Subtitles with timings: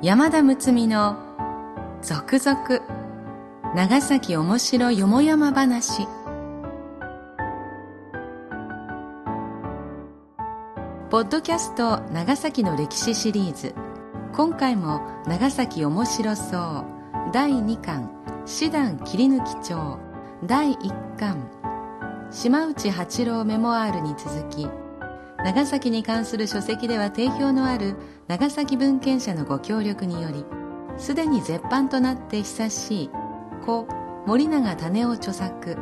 [0.00, 1.16] 山田睦美の
[2.02, 6.06] 続々長崎おもしろよもやま話。
[11.10, 13.74] ポッドキャスト長崎の歴史シリーズ。
[14.34, 16.84] 今回も長崎おもしろそ
[17.28, 17.32] う。
[17.32, 18.08] 第2巻
[18.46, 19.98] 師団切り抜き帳。
[20.46, 21.50] 第1巻
[22.30, 24.68] 島内八郎メモアールに続き
[25.44, 27.94] 長崎に関する書籍では定評のある
[28.26, 30.44] 長崎文献者のご協力により
[30.98, 33.10] すでに絶版となって久しい
[33.64, 33.86] 故
[34.26, 35.76] 森永種夫著作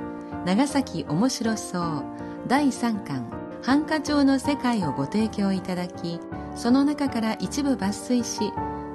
[0.45, 2.05] 長崎面白そう
[2.47, 3.31] 第3巻
[3.63, 6.21] 繁華町の世界をご提供いただき
[6.55, 8.53] その中から一部抜粋し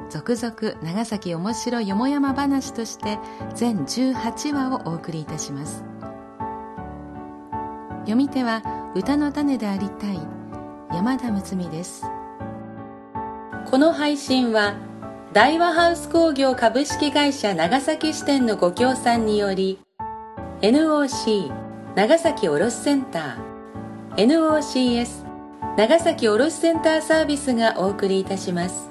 [0.09, 3.17] 続々長崎面白よもやま話として
[3.55, 5.85] 全18話をお送りいたします。
[8.01, 8.61] 読み手は
[8.95, 10.19] 歌の種でありたい
[10.93, 12.03] 山田睦美です。
[13.69, 14.75] この配信は
[15.31, 19.79] 大和ハウス工業株式会社長崎支店のご協賛により
[20.61, 21.49] NOC
[21.95, 25.25] 長崎卸センター NOCS
[25.77, 28.90] 長崎卸センターサービスがお送りいたします。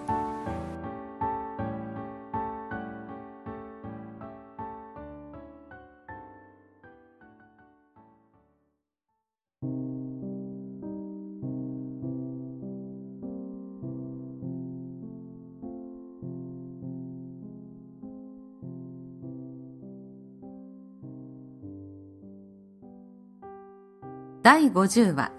[24.71, 25.33] 第50話、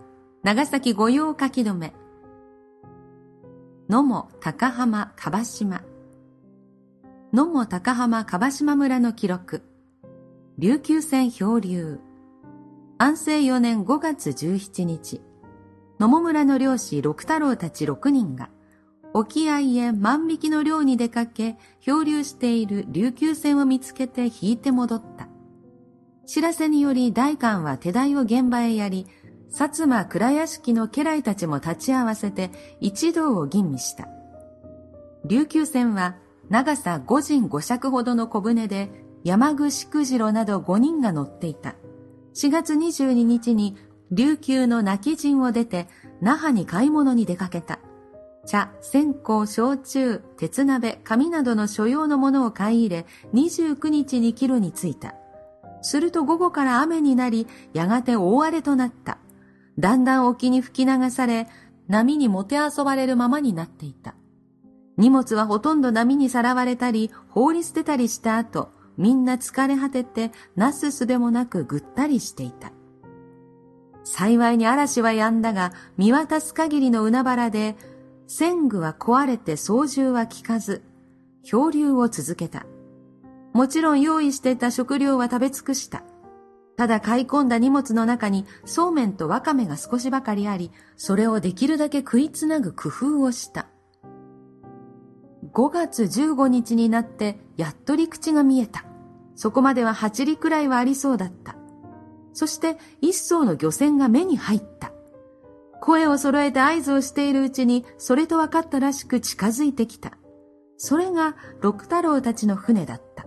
[0.44, 1.94] 長崎御用書き留め。
[3.90, 5.84] 野茂高浜樺島。
[7.32, 9.64] 野茂高浜樺島村の記録。
[10.58, 12.00] 琉球船漂流。
[12.98, 15.22] 安政4年5月17日、
[16.00, 18.50] 野茂村の漁師六太郎たち6人が、
[19.14, 25.30] 沖合へ万引きの漁に出かけ、漂流している琉球船を見つけて引いて戻った。
[26.26, 29.08] 知らせにより大官は手代を現場へやり、
[29.52, 34.08] 薩摩倉屋敷の家来たちも立ち会わせて一同を吟味した。
[35.26, 36.16] 琉球船は
[36.50, 38.90] 長さ五人五尺ほどの小舟で
[39.24, 41.76] 山口九次郎など五人が乗っていた。
[42.34, 43.78] 4月22日に
[44.12, 45.88] 琉球の泣き陣を出て
[46.22, 47.80] 那覇に買い物に出かけた。
[48.46, 55.14] 茶、線香、焼酎、鉄鍋、紙などの所用のものを買い入れ、29日に帰路に着いた。
[55.84, 59.20] すると午後から雨になり、やがて大荒れとなった。
[59.80, 61.48] だんだん沖に吹き流され、
[61.88, 64.16] 波にもてあそばれるままになっていた。
[64.98, 72.72] 荷物はほとんど波にさらわれたり、放り捨てたりした後、みんな疲れ果てて、なすすでもなくぐったりしていた。
[74.04, 77.76] 幸いに嵐は止んだが、見渡す限りの海原で、
[78.28, 80.84] 船具は壊れて操縦は効かず、
[81.44, 82.66] 漂流を続けた。
[83.54, 86.04] もちろん用意していた食料は食べ尽くした。
[86.78, 93.68] ただ買い込んだ荷物の中にそうめんとわかめが少しばかりあり、それをできるだけ食いつなぐ工夫をした。
[95.54, 98.86] 5月15日になってやっと陸地が見えた。
[99.36, 101.56] そこまでは8里くらいはありそうだった。
[102.34, 104.92] そして一艘の漁船が目に入った。
[105.82, 110.14] 声を揃えて合図をしているうちにそれと分かったらしく近づいてきた。
[110.78, 113.21] それが六太郎たちの船だった。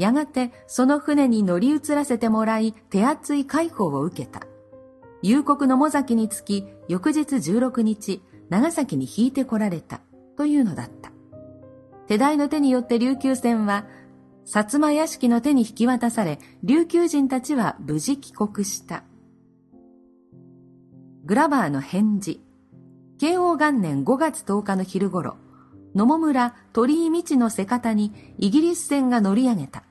[0.00, 4.40] やがてその船に乗り移らせてもらい手厚い解放を受けた。
[5.20, 10.00] 夕刻の野崎につき翌日16日長崎に引いて来られた
[10.38, 11.12] というのだった。
[12.08, 13.84] 手代の手によって琉球船は
[14.46, 19.04] 薩摩屋敷の手に引き渡され琉球人たちは無事帰国した。
[21.26, 22.40] グラバーの返事。
[23.18, 25.36] 慶応元年5月10日の昼頃、
[25.94, 29.84] 野茂村鳥居道の瀬方にイギリス船が乗り上げた。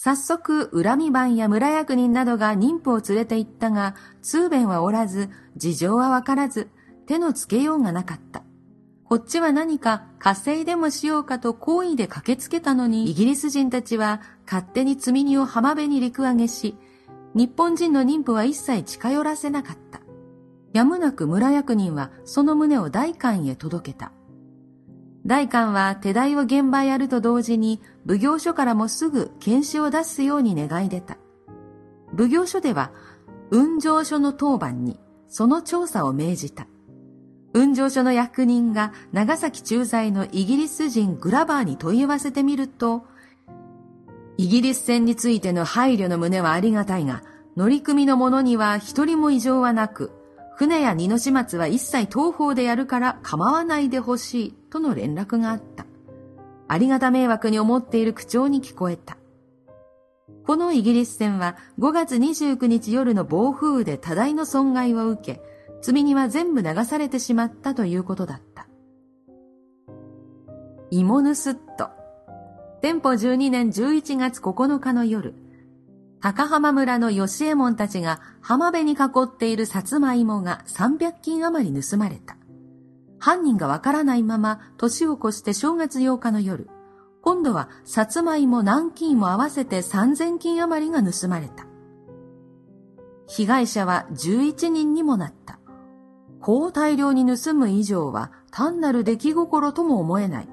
[0.00, 6.68] 早速、恨み番や村役人などが妊婦を連れて行ったが、通弁はおらず、事情はわからず、
[7.06, 8.44] 手のつけようがなかった。
[9.02, 16.76] こっちは何か稼いでもしようかと好意で駆けつけたのに、イギリス人たちは勝手に積み荷を浜辺に陸揚げし、
[17.34, 20.00] 日本人の妊婦は一切近寄らせなかった。
[20.72, 24.12] やむなく村役人はその旨を大官へ届けた。
[25.28, 31.18] 大官は手代を現場へやると同時に奉行所からもすぐ検視を出すように願い出た。
[32.16, 32.92] 奉行所では
[33.50, 34.98] 運上所の当番に
[35.28, 36.66] その調査を命じた。
[37.52, 43.04] 運上所の役人が長崎駐在のイギリス人グラバーに問い合わせてみると、
[44.38, 47.22] イギリス船についての配慮の旨はありがたいが、
[47.54, 50.10] 乗組の者には一人も異常はなく、
[50.58, 55.86] 船や荷の始末は一切東方でやるから構わないでほしいとの連絡があった。
[56.66, 59.18] ありがた迷惑に思っている口調に聞こえた。
[60.44, 65.40] このイギリス船は5月29日夜の暴風雨で多大の損害を受け、
[65.80, 68.66] 積み荷は全部流されてしまったということだった。
[70.90, 71.90] イモヌスット。
[72.82, 75.36] 店舗12年11月9日の夜、
[76.20, 82.36] 高浜村の吉右衛門たちが浜辺に囲っているさつまいもが300斤余り盗まれた。
[83.20, 86.68] 犯人がわからないまま年を越して正月8日の夜、
[87.22, 91.66] 今度はさつまいも南京も合わせて3000斤余りが盗まれた。
[93.26, 95.58] 被害者は11人にもなった。
[96.40, 100.48] こう大量に盗む以上は単なる出来心とも思えない。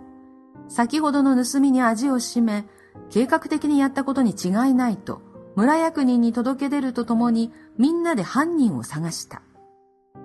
[0.68, 2.66] 先ほどの盗みに味を占め、
[3.10, 5.22] 計画的にやったことに違いないと、
[5.56, 9.42] 村役人に届け出るとともにみんなで犯人を探した。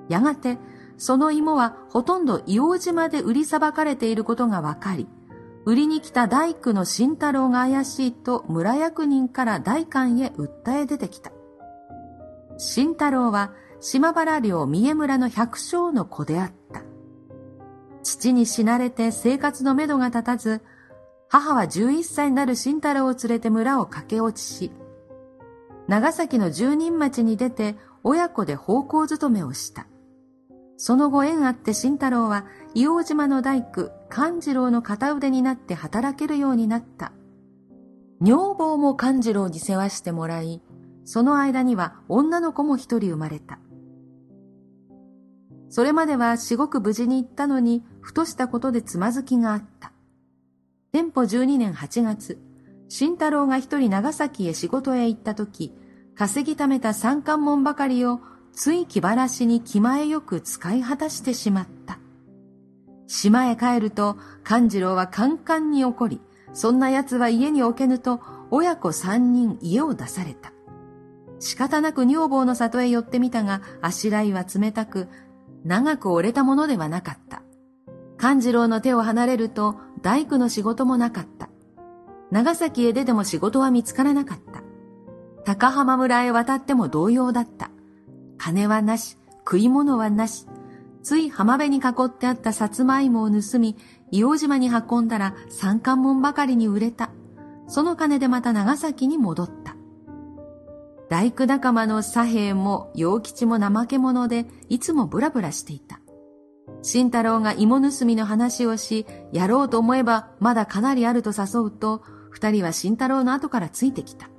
[0.09, 0.59] やがて、
[0.99, 5.09] その芋はほとんど硫黄島で売りさばかれていることがわかり、
[5.65, 11.33] 売りに来た大工の慎太郎が怪しいと村役人から大官へ訴え出てきた。
[12.59, 16.83] 慎太郎は島原領三重村の百姓の子であった。
[18.03, 20.63] 父に死なれて生活のめどが立たず、
[21.29, 24.73] 母は11歳になる慎太郎を連れて村を駆け落ちし、
[25.91, 29.89] 長崎の住人町に出て親子で奉公勤めをした。
[30.77, 32.47] その後縁あって慎太郎は
[32.77, 37.11] 硫黄島の大工勘次郎の片腕になって働けるようになった。
[38.21, 40.63] 女房も勘次郎に世話してもらい、
[41.05, 43.59] その間には女の子も一人生まれた。
[45.71, 49.91] それまでは至極無事に行ったのに、ふとしたことでつまずきがあった。
[50.93, 52.39] 店舗12年8月、
[52.91, 55.73] 慎太郎が一人長崎へ仕事へ行った時、
[56.17, 58.21] 稼ぎためた三冠門ばかりを
[58.53, 62.01] つい気晴らしに気前よく使い果たしてしまった。
[63.07, 66.21] 島へ帰ると、勘次郎はカンカンに怒り、
[66.53, 68.21] そんな奴は家に置けぬと、
[68.51, 70.53] 親子三人家を出された。
[71.39, 75.07] 仕方なく女房の里へ寄ってみたが、あしらいは冷たく、
[75.65, 77.43] 長く折れたものではなかった。
[78.17, 81.50] 勘次郎の手を離れると、大工の仕事もなかった。
[82.31, 84.63] 長崎へ出ても仕事は見つからなかった。
[85.45, 87.71] 高浜村へ渡っても同様だった。
[88.39, 90.47] 金はなし、食い物はなし。
[91.03, 93.77] つい浜辺に囲ってあったさつまいもを盗み、
[94.13, 97.11] 硫黄島に運んだら三冠門ばかりに売れた。
[97.67, 99.77] その金でまた長崎に戻った。
[101.09, 106.01] 大工仲間の左兵も陽吉も怠け者で、いつもブラブラしていた。
[106.83, 114.31] 慎太郎が芋盗みの話をし、やろうと思えばまだかなりあると誘うと、二人は慎太郎の後からついてきた。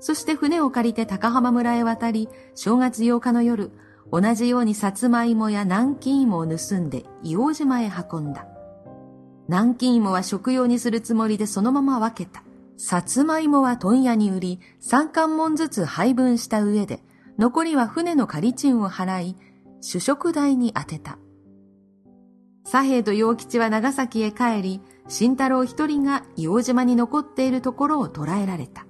[0.00, 3.72] そして船を借りて高浜村へ渡り、正月8日の夜、
[4.12, 8.46] 同じようにさつまいもや南京芋を盗んで硫黄島へ運んだ。
[9.48, 12.42] 南京芋は食用にするつもりでそのまま分けた。
[12.76, 17.02] さつまいもは問屋に売り、三貫門ずつ配分した上で、
[17.38, 19.36] 残りは船の仮賃を払い、
[19.80, 21.18] 主食代に充てた。
[22.64, 28.86] 左平と陽吉は長崎へ帰り、慎太郎一人が硫黄島に残っているところを捕らえられた。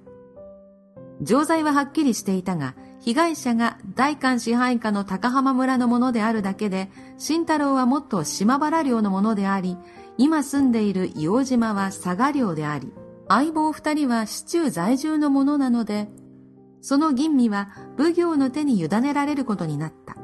[1.21, 9.77] 錠剤ははっきりしていたが、被害者が大官支配下の高浜村のものであるだけで、慎太郎はもっと島原領のものであり、
[10.17, 12.93] 今住んでいる硫黄島は佐賀領であり、
[13.27, 16.09] 相棒二人は市中在住のものなので、
[16.81, 20.15] その吟味は奉行の手に委ねられることになった。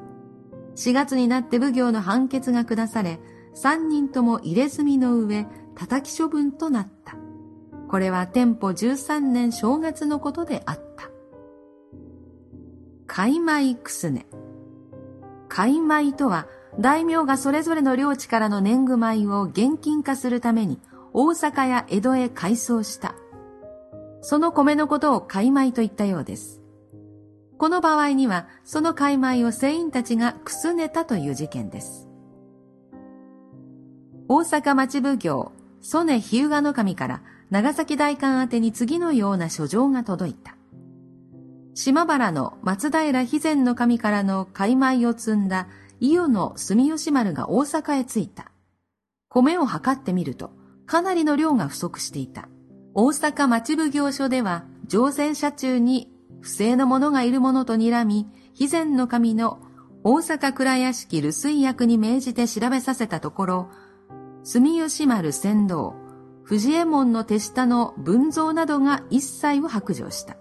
[0.76, 3.20] 4月になって奉行の判決が下され、
[3.54, 7.16] 三人とも入れ墨の上、叩き処分となった。
[7.90, 11.10] これは店舗13年正月のことであった。
[13.08, 14.26] 海米くすね。
[15.48, 16.48] 海米とは、
[16.80, 20.80] 大名がそれぞれの領地からの年貢米を現金化するために、
[21.14, 23.16] 大阪や江戸へ改装した。
[24.22, 26.62] その米のことを海米と言ったようです。
[27.58, 32.10] この場合には、その海米を船員たちがくすねたという事件です。
[34.28, 35.52] 大阪町奉行、
[35.88, 40.58] 曽根日向守から長崎大官宛に次のような書状が届いた。
[41.76, 45.68] 島原の松平肥前の神からの海米を積んだ
[46.00, 48.52] 伊予の住吉丸が大阪へ着いた。
[49.30, 50.50] 米を測ってみると、
[50.88, 52.50] かなりの量が不足していた。
[52.96, 56.12] 大阪町奉行所では、乗船車中に
[56.42, 58.26] 不正の者がいるものと睨み、
[58.58, 59.60] 肥前の神の
[60.04, 63.70] 大阪倉屋敷留守役に命じて調べさせたところ、
[64.46, 65.96] 住吉丸船頭、
[66.44, 70.38] 藤右衛門の手下の文蔵などが一切を白状した。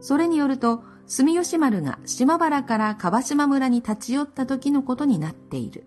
[0.00, 5.86] それによると、住吉丸が島原から樺島村に立ち寄った時のことになっている。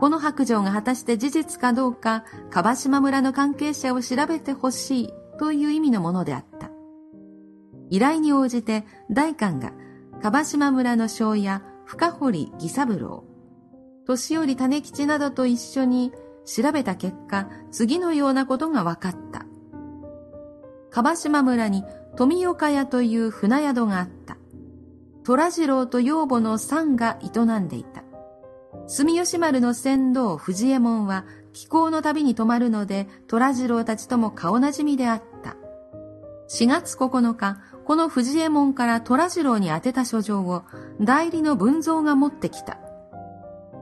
[0.00, 6.70] この白状が果たして事実かどうか、樺島村の関係者を調べてほしいという意味のものであった。
[7.90, 9.72] 依頼に応じて大官が
[10.22, 13.24] 樺島村の庄屋深堀義三郎、
[14.06, 16.10] 年寄種吉などと一緒に
[16.48, 19.44] 調べた結果、次のようなことが分かった。
[20.90, 21.84] 樺島村に
[22.16, 24.38] 富岡屋という船宿があった。
[25.24, 28.02] 虎次郎と養母の三が営んでいた。
[28.86, 35.56] 住吉丸の船頭藤右衛門は気候の旅に泊まるので虎次郎たちとも顔なじみであった。
[36.48, 40.62] 4月9日、この藤右衛門から虎次郎に宛てた書状を
[40.98, 42.78] 代理の文蔵が持ってきた。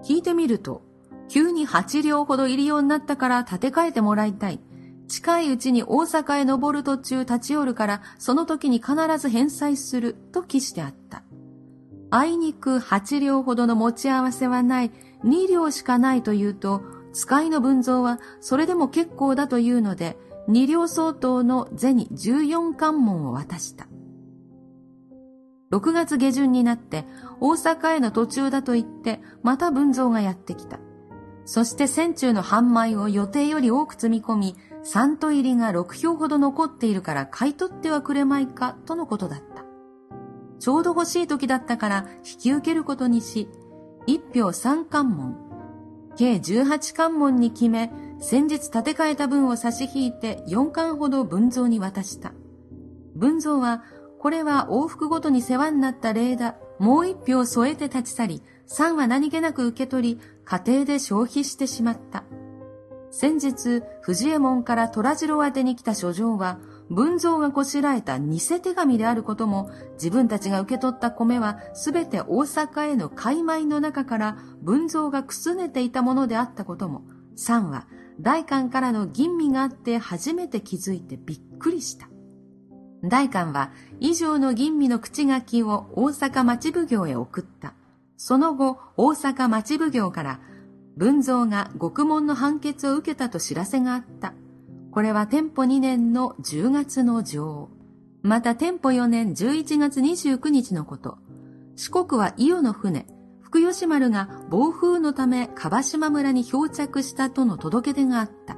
[0.02, 0.82] 聞いてみると、
[1.28, 4.60] 急に8両ほど入りようになったから建て替えてもらいたい。
[5.08, 11.22] 近いうちに大阪へ登る途中立ち寄るから、その時に必ず返済すると記してあった。
[12.10, 14.90] あいにく8両ほどの持ち合わせはない、
[15.24, 20.16] 2両しかないというと、使いの文蔵はそれでも結構だというので、
[20.48, 23.88] 2両相当の銭14関門を渡した。
[25.72, 27.04] 6月下旬になって
[27.40, 30.78] 大阪への途中だと言ってまた文蔵がやってきた。
[31.46, 39.64] そして船中の半米を予定より多く積み込み、三と入りが6票ほど残っているから買い取ってはくれまいか、とのことだった。
[40.58, 43.48] ちょうど欲しい時だったから引き受けることにし、
[44.06, 45.36] 一票三関門、
[46.16, 52.32] 計18関門に決め、先日建て替えた分を差し引いて4巻ほど文蔵に渡した。
[53.14, 53.84] 文蔵は、
[54.18, 56.56] これは往復ごとに世話になった礼だ。
[56.80, 62.24] もう一票添えて立ち去り、三は何気なく受け取り、家庭で消費してしまった。
[63.10, 77.02] 先日、藤右衛門から虎次郎宛てに来た書状は、文蔵がこしらえた偽手紙であることも、自分たちが受け取った米はすべて大阪への買い米の中から文蔵がくすねていたものであったことも、
[77.34, 77.86] 三は
[78.20, 82.08] 大官からの吟味があって初めて気づいてびっくりした。
[83.02, 87.74] 大官は以上の吟味の口書きを大阪町奉行へ送った。
[88.16, 90.40] その後、大阪町奉行から、
[90.96, 94.32] 文蔵が獄門の判決を受けたと知らせがあった。
[94.90, 97.68] これは天保2年の10月の上。
[98.22, 101.18] また天保4年11月29日のこと。
[101.76, 103.06] 四国は伊予の船、
[103.42, 108.56] 福吉丸が暴風のため樺島村に漂着したとの届け出があった。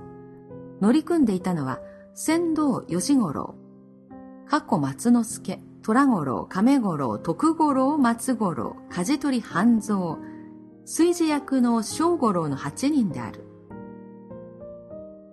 [0.81, 1.81] 乗り組んでいたのは、
[2.15, 3.57] 船頭吉五郎、
[4.47, 10.19] 過去松之助、虎五郎、亀五郎、徳五郎、松五郎、梶取半蔵、
[10.85, 13.47] 水事役の小五郎の8人である。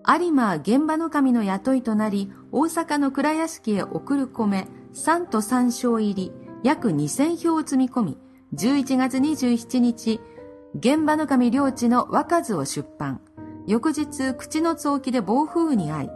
[0.07, 6.31] 有馬現場の神の雇いとなり、大阪の蔵屋敷へ送る米、3と3升入り、
[6.63, 8.17] 約2000票を積み込み、
[8.53, 10.21] 11月27日、
[10.73, 13.19] 現場の神領地の若津を出版。
[13.67, 16.09] 翌日、口の津沖で暴風雨に遭い、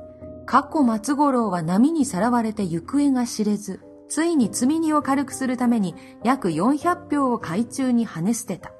[0.45, 8.73] 過去松五郎は波にさらわれて行方が知れず、ついに積み荷を軽くするために約400票を海中に跳ね捨てた。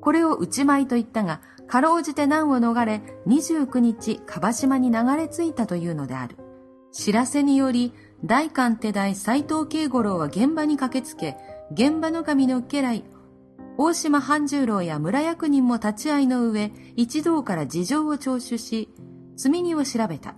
[0.00, 6.36] これを内米と言ったが、かろうじて難を逃れ、29日、樺島に流れ着いたというのである。
[6.92, 7.92] 知らせにより、
[8.24, 11.36] 大官手代斎藤慶五郎は現場に駆けつけ、
[11.72, 13.04] 現場の神の家来、
[13.78, 18.88] 大島半十郎や村役人も立ち会いの上、一同から事情を聴取し、
[19.36, 20.34] 積み荷を調べた。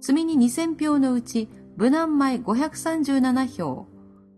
[0.00, 3.86] 積み荷2000票のうち、無難米537票、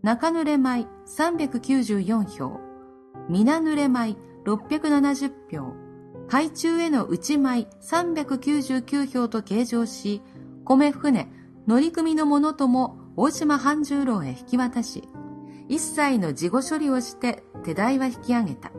[0.03, 2.61] 中濡れ米394票、
[3.29, 5.75] 皆濡れ米670票、
[6.29, 10.23] 海中への内米399票と計上し、
[10.65, 11.29] 米船、
[11.67, 15.09] 乗組の者とも大島半十郎へ引き渡し、
[15.69, 18.71] 一切の事後処理をして手代は引き上げた。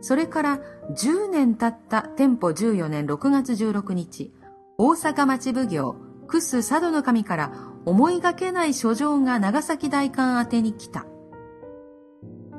[0.00, 0.60] それから
[0.96, 4.32] 10年経った天保14年6月16日、
[4.78, 7.52] 大阪町奉行クス佐渡の神から
[7.84, 11.04] 思いがけない書状が長崎大官宛に来た。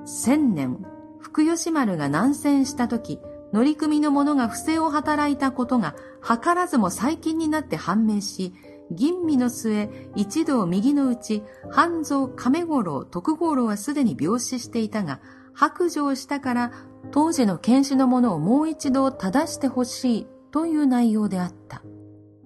[0.06, 0.86] 千年、
[1.20, 3.20] 福吉丸が南遷した時、
[3.54, 8.54] 乗組の者が不正を働いたことが図らずも最近になって判明し、
[8.92, 15.22] 吟味の末、一同右のうち、半蔵亀五郎、徳五郎はすでに病死していたが、
[15.54, 16.72] 白状したから
[17.12, 21.84] 当時の検視のものをもう一度正してほしいという内容であった。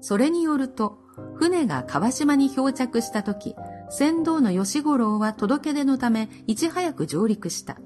[0.01, 1.00] それによると、
[1.36, 3.55] 船が川島に漂着した時、
[3.89, 7.77] 船頭の吉五郎は届け出のためいち早く上陸した。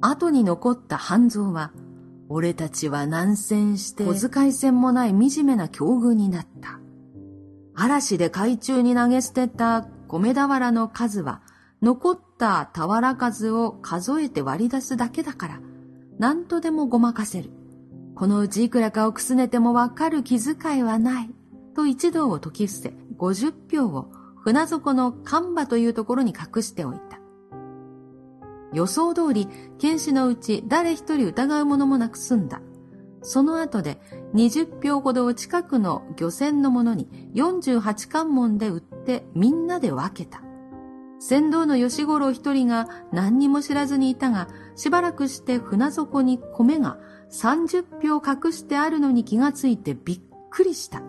[0.00, 1.72] 後に残った半蔵は、
[2.28, 6.80] 俺たちは南船して小遣い船もない惨めな境遇になった。
[7.74, 11.40] 嵐で海中に投げ捨てた米俵の数は
[11.80, 15.60] 残った俵数を数えて割り出すだけだから、
[16.18, 17.50] 何とでもごまかせる。
[18.14, 21.30] このうちいくらかをくすねてもわかる気遣いはない。
[21.74, 27.20] と一同を解き伏せ、五十票を船底の看馬というところに隠しておいた。
[28.72, 29.48] 予想通り、
[29.78, 32.60] 剣士のうち誰一人疑うものもなく済んだ。
[33.22, 34.00] その後で
[34.34, 40.42] 20票ほどを近くの漁船のものに48関門で売ってみんなで分けた。
[41.20, 46.98] 船頭の吉五郎一人が何にも知らずにいたが、しばらくして船底に米が
[47.30, 51.02] 30票隠してあるのに気がついてびっくりした。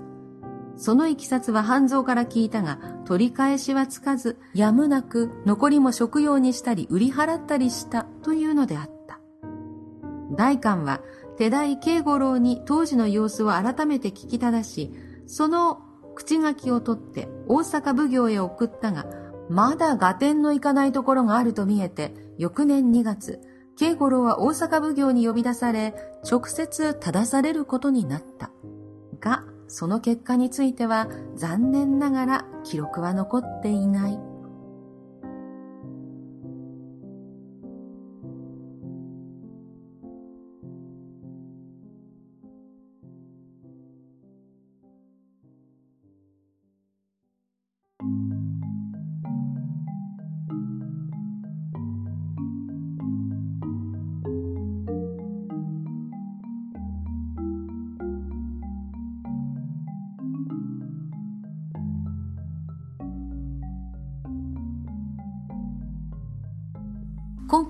[0.84, 9.22] そのいきさつは半蔵から聞いたが、取り返しはつかず、やむなく残りも食用にしたり売り払ったりしたというのであった。
[10.36, 11.00] 大官は
[11.38, 14.92] 手代慶五郎に当時の様子を改めて聞きただし、
[15.26, 15.80] その
[16.16, 19.06] 口書きを取って大阪奉行へ送ったが、
[19.50, 23.40] まだ合点のいかないところがあると見えて、翌年2月、
[23.78, 25.96] 慶五郎は大阪奉行に呼び出され、
[26.30, 28.52] 直接正されることになった。
[29.22, 34.33] が、その結果については残念ながら記録は残っていない。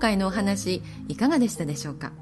[0.04, 2.12] 回のお話いかがでしたでしょうか？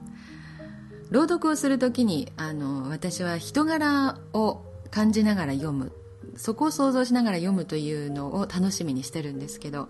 [1.10, 4.62] 朗読をするときにあの私は人柄を
[4.92, 5.92] 感じながら読む。
[6.36, 9.88] そこを想像しながら読むというのを楽しみにしてるんですけど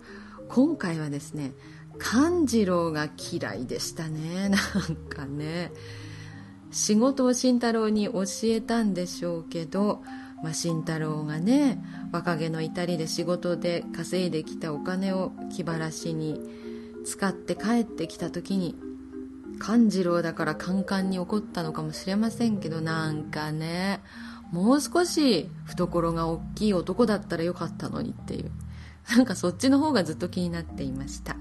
[0.49, 1.53] 今回はですね
[1.99, 4.49] 勘次郎が嫌いでしたね。
[4.51, 5.71] なんかね。
[6.71, 10.03] 仕事を慎太郎に教えたんでしょうけど、
[10.43, 16.72] まあ、慎太郎がね若気の至りで仕事で稼いできたお金を気晴らしに
[17.05, 18.77] 使って帰ってきた時に
[19.59, 24.01] 勘次郎だからカンカンに怒ったのかもしれませんけどなんかね
[24.51, 28.51] もう少し懐が大きい男だったらよかったのにっていう。
[29.11, 31.37] なんかそっちの方がずっと気になっていました。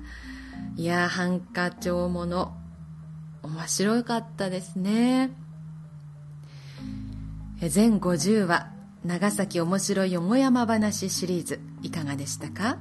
[0.78, 2.54] いやーハンカチョウもの
[3.44, 5.32] 面白かったですね。
[7.60, 8.72] 全50話
[9.06, 12.78] 長崎面白いよも山話シリーズいかがでしたか？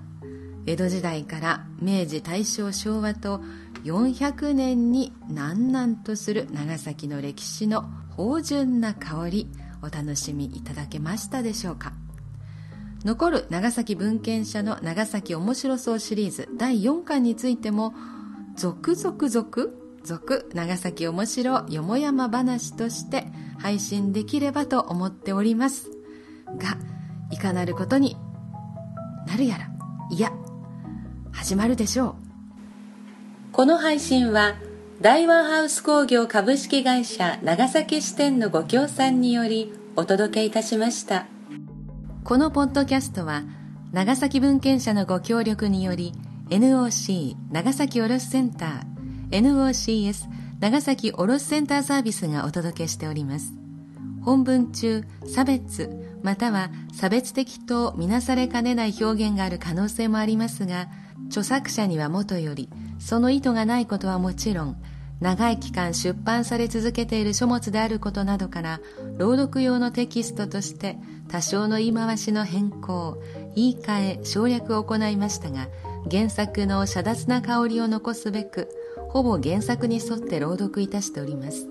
[0.71, 3.41] 江戸時代から明治大正昭和と
[3.83, 9.49] 400年に南南とする長崎の歴史の芳醇な香り
[9.83, 11.93] お楽しみいただけましたでしょうか？
[13.05, 17.93] 残る長崎文献社の長崎面白そうシリーズ第4巻についても
[18.55, 23.27] 続々続続長崎面白よもやま話として
[23.59, 25.91] 配信できればと思っております。
[26.47, 26.79] が
[27.33, 28.17] いかなることに
[29.27, 29.69] なるやら
[30.13, 30.33] いや
[31.33, 32.15] 始まるでしょう。
[33.53, 34.55] この配信は
[35.01, 41.27] 大和ハウス工業株式会社長崎支店のご協賛によりお届けいたしました。
[42.25, 43.43] このポッドキャストは
[43.93, 46.13] 長崎文献社のご協力により
[46.51, 50.29] NOC 長崎卸センター NOCS
[50.61, 53.55] 長崎卸センターサービスがお届けしております。
[54.23, 55.91] 本文中差別
[56.23, 60.89] または差別的とみなされかねない表現がある可能性もありますが
[61.27, 64.83] 著作者にはもとよりその意図がないことはもちろん
[65.21, 68.81] 長い期間出版され続けている書物であることなどから
[69.19, 70.97] 朗読用のテキストとして
[71.29, 73.23] 多少の言い回しの変更
[73.55, 75.69] 言い換え省略を行いましたが
[76.11, 78.69] 原作の遮奪な香りを残すべく
[79.11, 81.67] ほぼ原作に沿って朗読いたしております。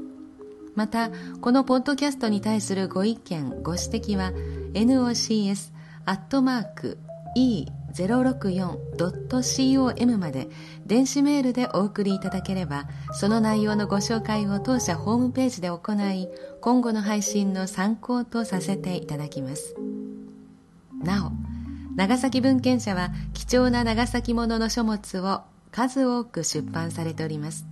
[0.75, 1.09] また
[1.41, 4.31] このポッドキャストに対するご意見ご指摘は
[4.73, 5.71] nocs
[6.05, 6.97] アットマーク
[7.35, 10.49] e 064.com まで
[10.85, 16.29] 電子メールでお送りいただければその内容のご紹介を当社ホームページで行い
[16.61, 19.75] 今後の配信の参考とさせていただきます。
[21.03, 21.31] なお
[21.95, 27.65] 長崎文献社は貴重な長崎ものの書物を数多く出版されております。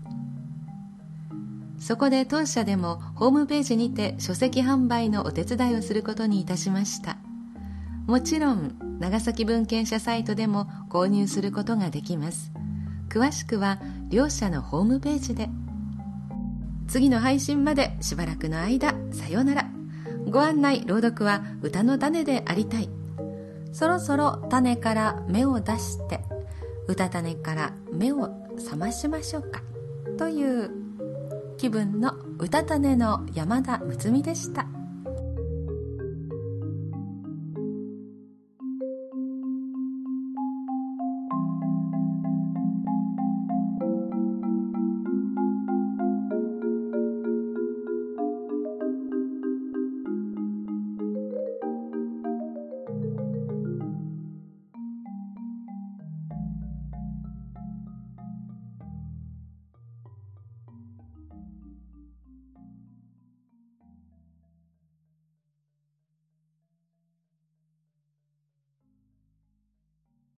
[1.79, 7.17] そこで当社でもホームページにて書籍販売のお手伝いをすることにいたしました。
[8.07, 12.51] もちろん長崎文献社サイトでも購入することができます。
[13.09, 13.79] 詳しくは
[14.09, 15.49] 両社のホームページで。
[16.87, 19.65] 次の配信までしばらくの間さようなら。
[20.29, 22.89] ご案内朗読は歌の種でありたい。
[23.71, 26.21] そろそろ種から芽を出して
[26.87, 29.61] うたた寝から目を覚ましましょうか。
[30.17, 30.71] という
[31.57, 34.76] 気分のうたた寝の山田睦美でした。